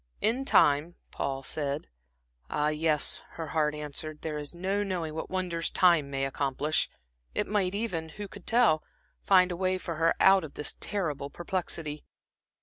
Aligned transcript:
"In 0.19 0.45
time," 0.45 0.95
Paul 1.11 1.43
said. 1.43 1.85
Ah, 2.49 2.69
yes, 2.69 3.21
her 3.33 3.49
heart 3.49 3.75
answered, 3.75 4.21
there 4.21 4.39
is 4.39 4.55
no 4.55 4.81
knowing 4.83 5.13
what 5.13 5.29
wonders 5.29 5.69
time 5.69 6.09
may 6.09 6.25
accomplish. 6.25 6.89
It 7.35 7.45
might 7.45 7.75
even 7.75 8.09
who 8.09 8.27
could 8.27 8.47
tell? 8.47 8.83
find 9.21 9.51
a 9.51 9.55
way 9.55 9.77
for 9.77 9.97
her 9.97 10.15
out 10.19 10.43
of 10.43 10.55
this 10.55 10.73
terrible 10.79 11.29
perplexity. 11.29 12.03